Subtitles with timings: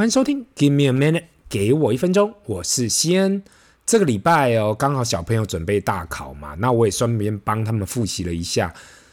[0.00, 3.44] 欢迎收听，Give me a minute，给我一分钟，我是西恩。
[3.84, 8.72] 这个礼拜哦，刚好小朋友准备大考嘛，那我也顺便帮他们复习了一下，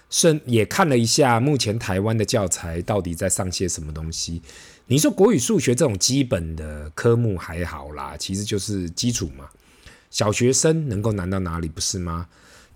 [0.10, 4.42] 顺也看了一下目前台湾的教材到底在上些什么东西。
[4.86, 9.50] 你说国语、数学这种基本的科目还好啦，其实就是基础嘛，
[10.10, 12.28] 小学生能够难到哪里不是吗？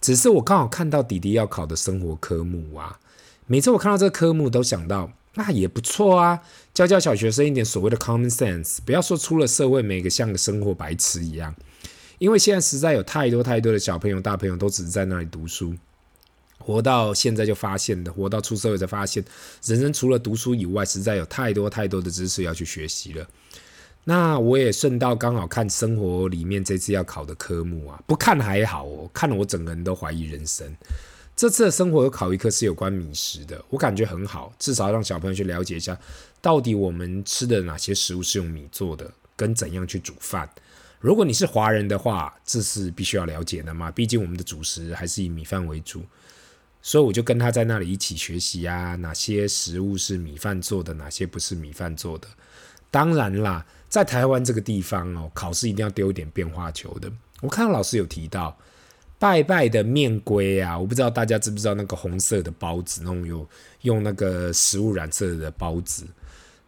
[0.02, 3.00] 只是我刚好看到弟弟要考的生活科目啊，
[3.48, 5.10] 每次我看到这个科目都想到。
[5.36, 6.42] 那也不错啊，
[6.74, 11.56] 教教小学生一点所谓的 common sense，不要说出了社会每个像个生活白痴一样。
[12.20, 15.74] 因为现在实在有太多太多的小朋友、大朋友都只是在那里读书，
[16.60, 19.24] 活到现在就发现的，活到出社会才发现，
[19.66, 23.26] 人生除了读书以外，实在有太多太多的知识要去学习了。
[24.04, 30.76] 那我也顺道刚好看生活里面这次要考的科目啊，不看还好哦，看了我整个人都怀疑人生。
[31.36, 35.98] 这次的生活有考一科是有关米食的，我感觉很好，至少让小朋友去了解一下，
[36.40, 40.48] 到底我们吃的哪些食物是用米做的，跟怎样去煮饭。
[41.00, 46.04] 如果你是华人的话，这是必须要了解的嘛，毕竟我们的主食还是以米饭为主。
[46.84, 52.28] 所以我就跟他在那里一起学习啊，哪些食物是米饭做的，哪些不是米饭做的。
[52.92, 57.12] 当然啦，在台湾这个地方哦，考试一定要丢一点变化球的。
[57.42, 58.56] 我看到老师有提到。
[59.22, 63.48] 拜拜的面龟啊，我不知道大家知不知道那个红色的包子，那种有
[63.82, 66.08] 用那个食物染色的包子，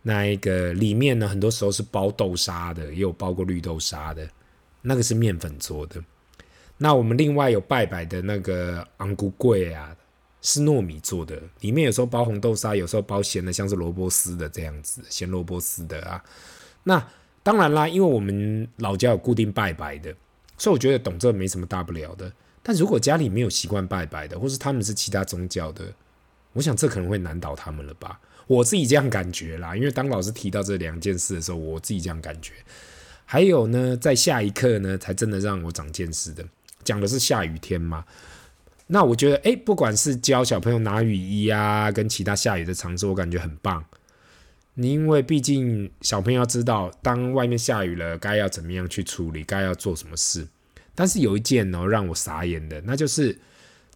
[0.04, 4.30] 那一个里面呢，很多时候是包豆沙的，也有包过绿豆沙的，
[4.84, 6.00] 那个是面粉做的。
[6.78, 9.98] 那我们另外有拜拜的那个昂古贵啊，
[10.44, 16.24] 是糯米做的，里面有时候包红豆沙，有时候包咸的，像是萝卜丝的这样子，咸萝卜丝的啊。
[16.84, 17.04] 那
[17.42, 20.16] 当然啦，因为我们老家有固定拜拜的，
[20.56, 22.32] 所以我觉得懂这没什么大不了的。
[22.64, 25.94] 但如果家里没有习惯拜拜的，或是他们是其他宗教的，
[26.54, 28.20] 我想这可能会难倒他们了吧？
[28.48, 32.54] 我自己这样感觉啦，因为当老师提到这两件事的时候，我自己这样感觉。
[33.26, 36.46] 还有呢，在下一课呢，才真的让我长见识的，
[36.84, 38.06] 讲的是下雨天嘛。
[38.88, 43.84] 那我觉得，诶，不管是教小朋友拿雨衣啊，跟其他下雨的常识，我感觉很棒。
[44.76, 50.48] 你因为毕竟小朋友要知道，当外面下雨了，该要怎么样去处理，该要做什么事。
[50.96, 53.38] 但是有一件、哦、让我傻眼的，那就是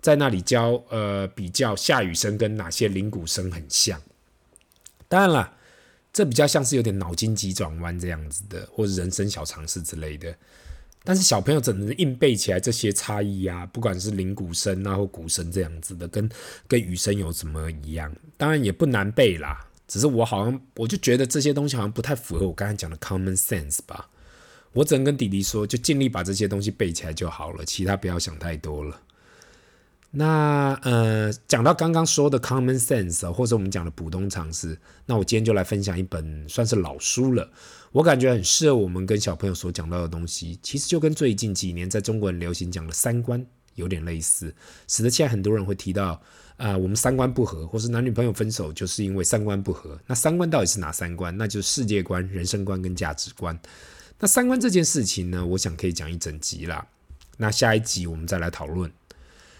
[0.02, 4.02] 在那里教呃比较下雨声跟哪些铃鼓声很像。
[5.08, 5.54] 当然了，
[6.12, 10.36] 这比较像是有点脑筋急转弯这样子的，或者人生小常识之类的。
[11.04, 13.66] 但是小朋友怎能硬背起来这些差异啊？
[13.68, 16.30] 不管是铃鼓声啊或鼓声这样子的，跟
[16.68, 18.14] 跟雨声有什么一样？
[18.36, 24.10] 当然也不难背啦，只是我好像我就觉得这些东西好像不太符合我刚才讲的 common sense 吧。
[24.78, 29.02] 我只能跟弟弟说，就尽力把这些东西背起来就好了，其他不要想太多了。
[30.12, 34.78] 那呃，讲到刚刚说的 common sense，或者我们讲的普通常识，
[35.08, 37.50] 那我今天就来分享一本算是老书了。
[37.92, 44.54] 我感觉很适合我们跟小朋友所讲到的东西，其实就跟最近几年在中国很流行讲的三观有点类似，
[44.88, 46.22] 使得现在很多人会提到
[46.58, 50.00] 啊、我们三观不合，或是男女朋友分手就是因为三观不合。
[50.06, 51.36] 那三观到底是哪三观？
[51.36, 53.60] 那就是世界观、人生观跟价值观。
[54.20, 56.88] 那三观这件事情呢，我想可以讲一整集啦。
[57.38, 58.92] 那下一集我们再来讨论。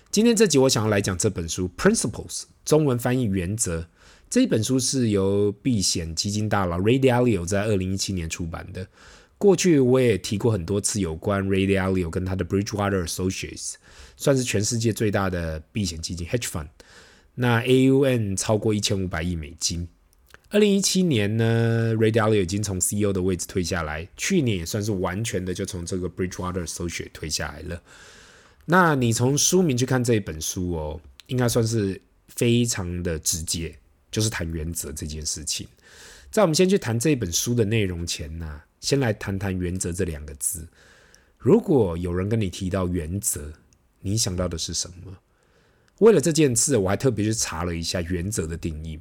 [0.10, 3.82] 今天这集我想要来讲这本书《Principles》，中文翻译《原则》。
[4.30, 8.88] 这一本书是由避险基金大佬 Ray Dalio 在二零一七年出版的。
[9.38, 13.76] 过去我也提过很多次有关 Ray Dalio 跟他的 Bridgewater Associates，
[14.16, 16.68] 算是全世界最大的避险基金 （hedge fund）。
[17.36, 19.88] 那 AUM 超过一千五百亿美金。
[20.50, 27.82] 二零一七年呢，Ray Dalio 已经从 CEO 的位置退下来，去年也算是完全的就从这个 Bridgewater Associates 退下来了。
[28.64, 33.78] 那你从书名去看这一本书哦，应该算是非常的直接，
[34.10, 35.68] 就是谈原则这件事情。
[36.32, 40.66] 在我们先去谈这本书的内容前呢，先来谈谈原则这两个字。
[41.38, 43.52] 如果有人跟你提到原则，
[44.00, 45.18] 你想到的是什么？
[46.00, 48.98] 为了这件事，我还特别去查了一下原则的定义。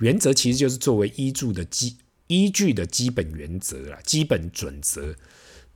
[0.00, 1.96] 原则其实就是作为依据的基
[2.26, 5.14] 依据的基本原则啦，基本准则。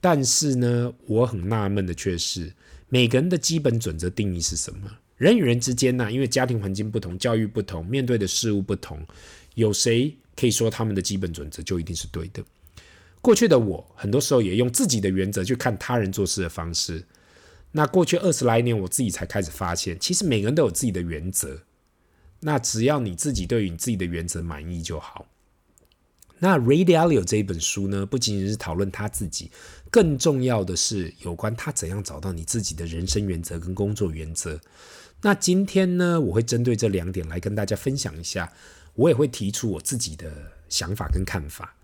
[0.01, 2.53] 但是呢，我很纳闷的却是，
[2.89, 4.91] 每个人的基本准则定义是什么？
[5.17, 9.07] 人与人之间呢，因为家庭环境不同，教育不同，面对的事物不同，
[9.55, 12.45] 有谁可以说他们的基本准则就一定是对的？
[13.21, 17.05] 过去的我，很多时候也用自己的原则去看他人做事的方式。
[17.73, 21.61] 那过去二十来年，我自己才开始发现，其实每个人都有自己的原则。
[22.47, 25.27] 那只要你自己对于你自己的原则满意就好。
[26.39, 29.51] 那 Ray Dalio 这一本书呢，不仅仅是讨论他自己，
[29.91, 34.61] 更重要的是有关他怎样找到你自己的人生原则跟工作原则。
[35.23, 38.53] 那今天呢，我会针对这两点来跟大家分享一下，
[38.95, 41.75] 我也会提出我自己的想法跟看法。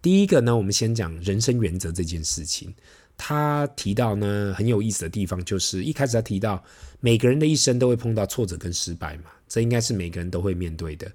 [0.00, 2.74] 第一个呢，我们先讲人生原则这件事情。
[3.24, 6.60] 他提到呢，很有意思的地方就是一开始他提到
[6.98, 11.06] 每个人的一生都会碰到挫折跟失败嘛，这应该是每个人都会面对的。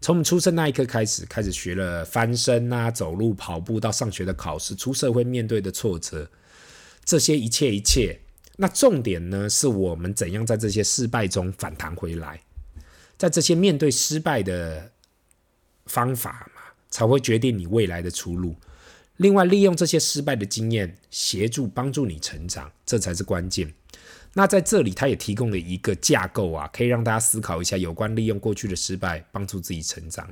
[0.00, 6.28] 从我们出生那一刻开始，开始学了翻身啊、走路、跑步，到上学的考试、出社会面对的挫折，
[7.04, 8.18] 这些一切一切，
[8.56, 12.40] 那重点呢，是我们怎样在这些失败中反弹回来，
[13.16, 14.90] 在这些面对失败的
[15.86, 18.56] 方法嘛，才会决定你未来的出路。
[19.18, 23.72] 另外，利用这些失败的经验，协助帮助你成长，这才是关键。
[24.34, 30.28] 那在这里，他也提供了一个架构啊，可以让大家思考一下有关利用过去的失败帮助自己成长。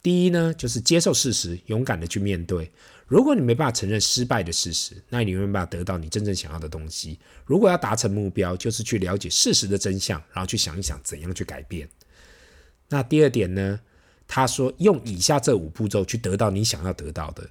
[0.00, 2.70] 第一呢，就是接受事实，勇敢的去面对。
[3.08, 7.18] 如果你没办法承认失败的事实，那你没办法得到你真正想要的东西。
[7.44, 11.88] 如果要达成目标，就是去了解事实的真相，然后去想一想怎样去改变。
[12.88, 13.80] 那第二点呢，
[14.28, 17.48] 他说用以下这五步骤去得到你想要得到的。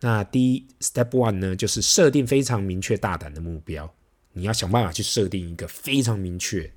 [0.00, 3.94] 那第一，Step One 呢，就是设定非常明确、大胆的目标。
[4.32, 6.72] 你要想办法去设定一个非常明确、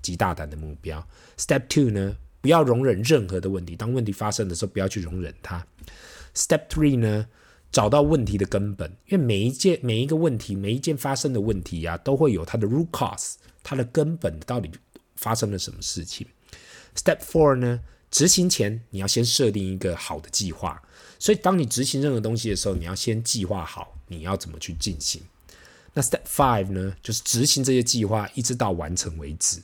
[0.00, 1.06] 极大胆的目标。
[1.36, 3.74] Step two 呢，不要容忍任何的问题。
[3.74, 5.66] 当问题发生的时候，不要去容忍它。
[6.34, 7.26] Step three 呢，
[7.72, 13.34] 找到问题的根本，因为每一件、每一个问题、每一件发生的问题呀、啊，都会有它的 root cause，
[13.64, 14.70] 它的根本到底
[15.16, 16.26] 发生了什么事情。
[16.94, 20.82] Step four 呢，执行前你要先设定一个好的计划。
[21.18, 25.20] 所以，当你执行任何东西的时候，你要先计划好你要怎么去进行。
[25.94, 29.60] 那 Step Five 呢，就是执行这些计划，一直到完成为止。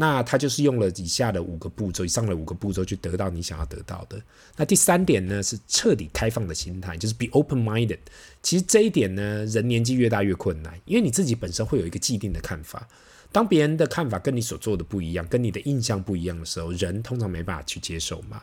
[0.00, 4.16] 那他就是用了以下的五个步骤，以上的五个步骤去得到你想要得到的。
[4.56, 7.98] 那第三点呢，是彻底开放的心态，就是 be open-minded。
[8.40, 12.86] 其实这一点呢，人年纪越大越困难，因为你自己本身会有一个既定的看法。
[13.32, 18.40] 当别人的看法跟你所做的不一样，跟你的印象不一样的时候，人通常没办法去接受嘛。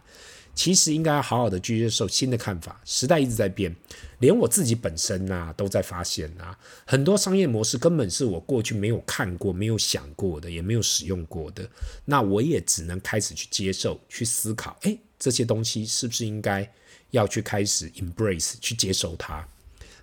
[0.55, 3.75] 其实应该要好好的去接受新的看法，时代一直在变，
[4.19, 11.69] 连我自己本身啊都在发现啊，很多商业模式根本是我过去没有看过、没有想过的，也没有使用过的，
[12.05, 16.71] 那我也只能开始去接受、去思考，诶，这些东西是不是应该
[17.11, 19.45] 要去开始 embrace 去接受它？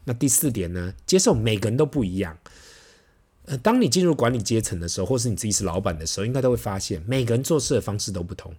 [0.05, 2.37] 那第四点呢，接受每个人都不一样。
[3.47, 8.55] 呃，当你进入管理阶层的时候，或是你自己是老板的时候，应该都会发现，每个人做事的方式都不同。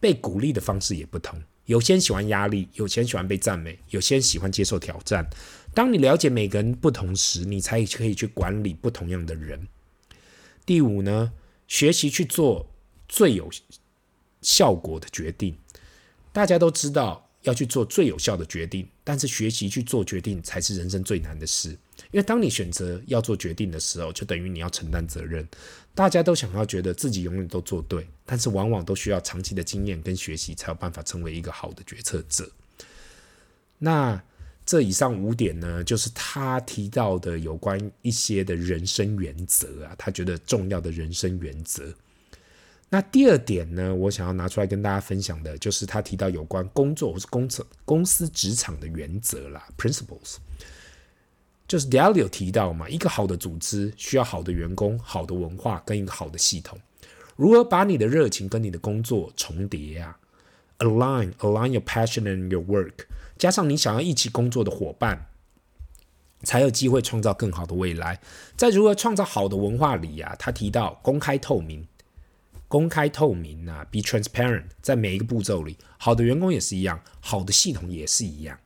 [0.00, 5.28] 被鼓励的方式也不同，有些人喜欢压力，有些人喜欢被赞美，有些人喜欢接受挑战。
[5.74, 9.66] 当你了解每个人不同时，你才可以去管理不同样的人。
[10.64, 11.32] 第五呢，
[11.68, 12.68] 学习去做
[13.08, 13.50] 最有
[14.42, 15.56] 效果的决定。
[16.32, 21.70] 大家都知道要去做最有效的决定，但是学习去做决定才是人生最难的事。
[22.10, 25.46] 因为当你选择要做决定的时候，就等于你要承担责任。
[25.94, 32.50] 大家都想要觉得自己永远都做对，但是往往都需要长期的经验跟学习，才有办法成为一个好的决策者。
[33.78, 34.20] 那
[34.66, 41.94] 这以上五点呢，就是他提到的有关一些的人生原则啊，他觉得重要的人生原则。
[42.88, 50.36] 那第二点呢，我想要拿出来跟大家分享的，就是他提到有关工作或是工作公司职场的原则啦，principles。
[51.68, 56.78] 就是 Dalio 提到嘛，一个好的组织需要好的员工、好的文化跟一个好的系统。
[57.36, 60.18] 如何把你的热情跟你的工作重叠啊
[60.78, 63.06] ？Align, align your passion and your work，
[63.38, 65.26] 加上你想要一起工作的伙伴，
[66.42, 68.20] 才有机会创造更好的未来。
[68.56, 71.86] 在如何创造好的文化里啊，他提到公开透明，
[72.68, 78.58] 公开透明啊，be transparent，在每一个步骤里，好的员工也是一样，好的系统也是一样。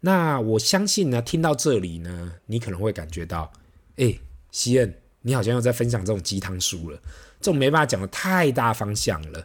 [0.00, 3.52] 那我相信呢，听到这里呢，你可能会感觉到，
[3.96, 4.18] 哎，
[4.50, 4.94] 西恩，
[5.26, 6.96] 你好像又在分享这种鸡汤书了，
[7.40, 9.44] 这种没办法讲的太大方向了。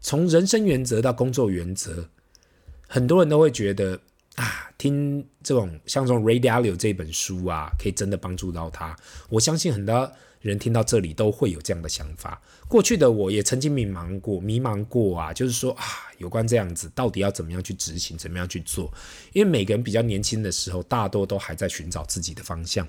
[0.00, 2.08] 从人生原则到工作原则，
[2.86, 3.98] 很多人都会觉得
[4.36, 8.96] 啊，听这种像这种 Ray Dalio 这本书啊，可以真的帮助到他。
[9.28, 12.40] 我相信很多人听到这里都会有这样的想法。
[12.66, 15.84] 过去的我也曾经迷茫过，迷茫过啊，就是说啊，
[16.18, 18.92] 有关这样子，到底要怎么样去执行，怎么样去做？
[19.32, 22.86] 因为每个人比较年轻的时候，大多都还在寻找自己的方向。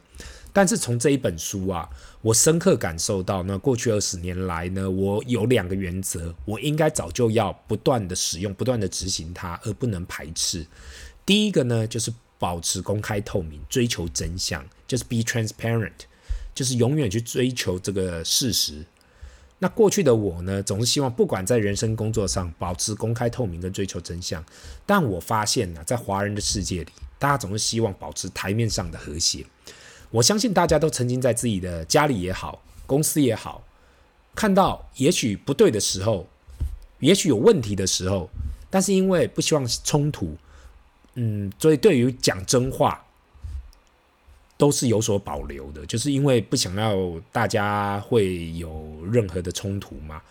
[0.54, 1.90] 但是从这一本书啊，
[2.22, 10.66] 我深刻感受到，那过去二十年来呢，我有两个原则，我应该早就要不断的使用，不断的执行它，而不能排斥。
[11.26, 15.92] 第一个呢，就是保持公开透明，追求真相，就是 be transparent。
[16.54, 18.84] 就是永远去追求这个事实。
[19.60, 24.44] 那过去的我呢，总是希望不管在人生工作上保持公开透明跟追求真相。
[24.88, 29.46] 但我发现呢，在华人的世界里，大家总是希望保持台面上的和谐。
[30.10, 33.64] 我相信大家都曾经在自己的家里也好，公司也好，
[34.34, 36.28] 看到也许不对的时候，
[37.00, 38.28] 也许有问题的时候，
[38.70, 40.36] 但是因为不希望冲突，
[41.14, 43.06] 嗯，所以对于讲真话
[44.62, 46.96] 都是有所保留的，就是因为不想要
[47.32, 50.22] 大家会有任何的冲突嘛。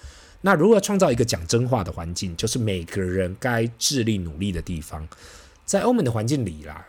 [0.42, 5.04] 那如何创造一个讲真话的环境，就是每个人该致力努力的地方。
[5.64, 6.86] 在欧盟的环境里啦，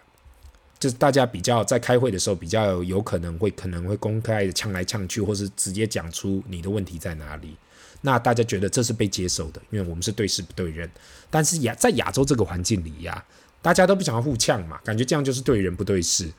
[0.78, 7.58] 就是大家比较在开会的时候比较有可能会可能会公开的呛来呛去，或是直接讲出你的问题在哪里。
[8.02, 10.88] 那大家觉得这是被接受的，因为我们是对事不对人。
[11.32, 13.26] 但是亚在亚洲这个环境里呀，
[13.64, 16.32] 大家都不想要互呛嘛，感觉这样就是对人不对事。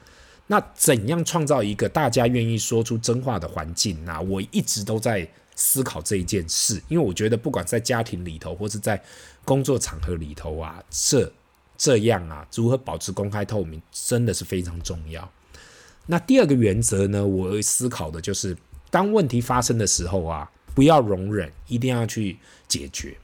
[0.47, 4.05] 那怎样创造一个大家愿意说出真话的环境？
[4.05, 9.03] 那我一直都在思考这一件事，因为我觉得不管在家庭里头，或是在
[9.45, 11.33] 工作场合里头啊，这
[11.77, 15.31] 这样啊，如何保持公开透明，真的是非常重要。
[16.07, 18.57] 那第二个原则呢，我思考的就是，
[18.91, 20.51] 当问题发生的时候啊。
[20.75, 23.15] 不要容忍，一定要去解决。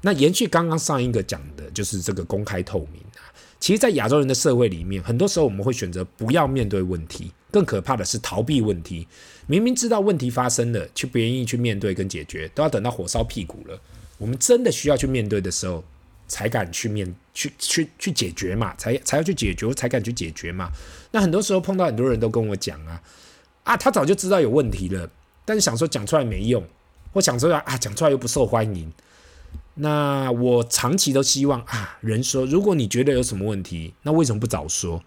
[0.00, 3.00] 那延续刚刚上一个讲的，就是这个公开透明。
[3.62, 9.06] 其实，在亚洲人的社会里面，很多时候我们会选择不要面对问题，更可怕的是逃避问题。
[9.46, 13.80] 明明知道问题发生了，却不愿意去面对跟解决，都要等到火烧屁股了，
[14.18, 15.84] 我们真的需要去面对的时候，
[16.26, 20.68] 才敢去面去去去解决嘛，才才要去解决，才敢去解决嘛。
[21.12, 23.00] 那很多时候碰到很多人都跟我讲啊，
[23.62, 25.08] 啊，他早就知道有问题了。
[25.44, 26.66] 但是想说讲出来没用，
[27.12, 28.92] 或想说啊，讲出来又不受欢迎。
[29.74, 35.02] 那我长期都希望啊，人说，如果你觉得有什么问题，那为什么不早说？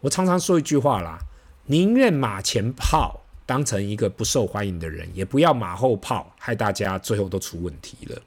[0.00, 1.18] 我常常说一句话啦，
[1.66, 8.22] 宁愿马前炮当成一个不受欢迎的人，也不要马后炮害大家最后都出问题了。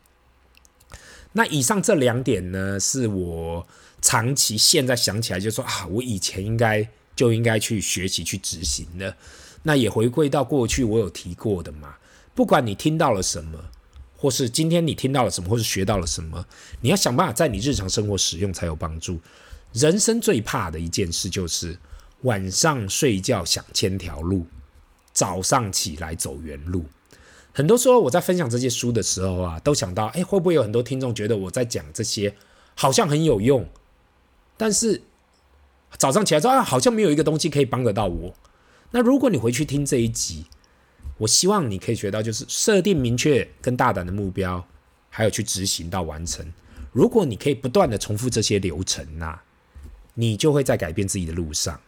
[1.33, 3.67] 那以上这两点呢，是我
[4.01, 9.15] 长期现在想起来就说啊，我以前应该就应该去学习去执行的。
[9.63, 11.95] 那也回归到过去我有提过的嘛，
[12.33, 13.59] 不管你听到了什么，
[14.21, 16.45] 或是今天你听到了什么，或是学到了什么，
[16.81, 19.19] 你要想办法在你日常生活使用才有帮助。
[19.73, 21.75] 人生最怕的一件事就是
[22.21, 24.45] 晚上睡觉想千条路，
[25.11, 26.85] 早上起来走原路。
[27.51, 32.35] 很多时候我在分享这些书的时候啊，都想到，哎，会不会有很多听众觉得我在讲这些
[32.75, 33.67] 好像很有用，
[34.55, 35.01] 但是
[35.97, 38.35] 早上起来之后啊，好像没有一个东西可以帮得到我。
[38.91, 40.45] 那如果你回去听这一集，
[41.21, 44.65] 我希望你可以学到，就是设定明确跟大胆的目标，
[45.07, 46.43] 还有去执行到完成。
[46.91, 49.39] 如果你可以不断的重复这些流程呐、
[50.15, 51.79] 你就会在改变自己的路上。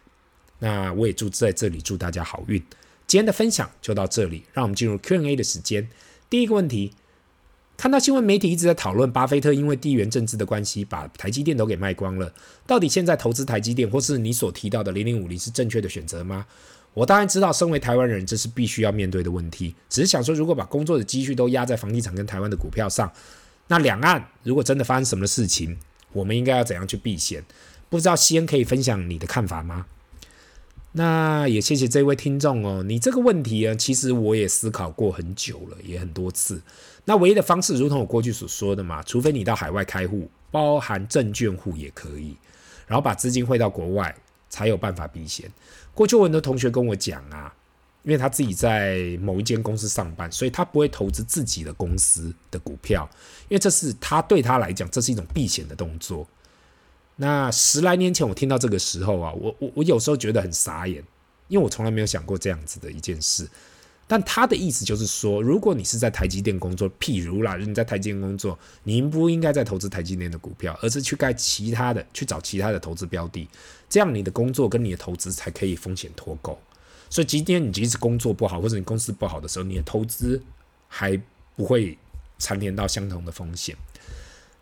[0.59, 2.59] 那我也祝在这里祝大家好运。
[3.07, 5.89] 今天的分享就到这里，让我们进入 Q&A 的时间。
[6.29, 6.93] 第一个问题，
[7.75, 12.31] 看到新闻媒体一直在讨论巴菲特因为地缘政治的关系，把台积电都给卖光了。
[12.67, 16.45] 到底现在投资台积电，或是你所提到的零零五零是正确的选择吗？
[16.93, 19.75] 我当然知道，身为台湾人，这是必须要面对的问题。
[19.89, 23.11] 只是想说，如果把工作的积蓄都压在房地产跟台湾的股票上，
[23.67, 25.77] 那两岸如果真的发生什么事情，
[26.11, 27.43] 我们应该要怎样去避险？
[27.89, 29.85] 不知道西恩可以分享你的看法吗？
[30.95, 32.83] 那也谢谢这位听众哦。
[32.83, 36.61] 你这个问题呢，其实我也思考过很久了，也很多次。
[37.05, 42.37] 那唯一的方式，如同我过去所说的嘛，除非你到海外开户，包含证券户也可以，
[42.85, 44.15] 然后把资金汇到国外，
[44.53, 45.51] 才有办法避险。
[45.95, 47.51] 郭秋文的同学跟我讲啊，
[48.03, 53.09] 因为他自己在某一间公司上班，所以他不会投资自己的公司的股票，
[53.49, 56.27] 因为这是他对他来讲，这是一种避险的动作。
[57.15, 61.03] 那十来年前我听到这个时候啊，我我我有时候觉得很傻眼，
[61.47, 63.49] 因为我从来没有想过这样子的一件事。
[64.05, 73.47] 但他的意思就是说，如果你是在台积电工作，譬如啦，你在台积电工作，你不应该再投资台积电的股票，而是去盖其他的，去找其他的投资标的，
[73.89, 76.57] 这样你的工作跟你的投资才可以风险脱钩。
[77.09, 80.41] 所以今天你即使工作不好，或者你公司不好的时候，你的投资
[80.87, 81.19] 还
[81.55, 81.97] 不会
[82.37, 83.75] 缠连到相同的风险。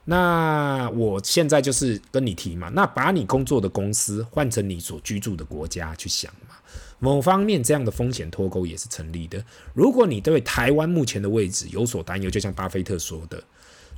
[0.05, 6.55] 那我现在就是跟你提嘛，那把你工作的公司换成你所居住的国家去想嘛。
[7.03, 9.43] 某方面，这样的风险脱钩也是成立的。
[9.73, 13.43] 如果你对台湾目前的位置有所担忧，就像巴菲特说的，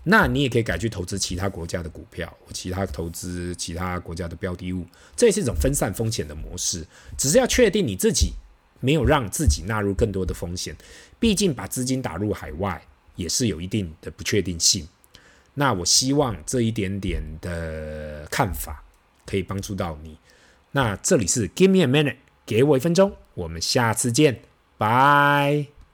[0.06, 4.86] 那你也可以改去投资其他国家的股票，或其他投资其他国家的标的物，
[5.18, 6.88] 这也是一种分散风险的模式。
[7.18, 8.32] 只是要确定你自己
[8.80, 10.74] 没有让自己纳入更多的风险，
[11.20, 12.82] 毕竟把资金打入海外
[13.18, 14.88] 也是有一定的不确定性。
[15.56, 18.82] 那我希望这一点点的看法
[19.26, 20.18] 可以帮助到你。
[20.72, 22.16] 那这里是 Give me a minute。
[22.46, 24.42] 给我一分钟，我们下次见，
[24.78, 25.83] 拜。